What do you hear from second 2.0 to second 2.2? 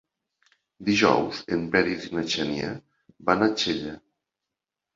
i